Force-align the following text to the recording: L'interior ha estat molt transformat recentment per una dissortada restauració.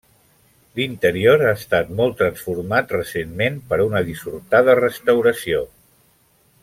L'interior 0.77 1.43
ha 1.49 1.51
estat 1.57 1.91
molt 1.99 2.17
transformat 2.21 2.95
recentment 2.97 3.61
per 3.69 3.81
una 3.85 4.03
dissortada 4.09 4.77
restauració. 4.81 5.63